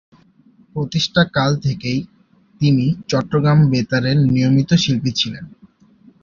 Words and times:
প্রতিষ্ঠাকাল 0.75 1.51
থেকেই 1.57 1.99
তিনি 2.61 2.85
চট্টগ্রাম 3.07 3.59
বেতারের 3.71 4.17
নিয়মিত 4.27 4.69
শিল্পী 4.83 5.11
ছিলেন। 5.11 5.45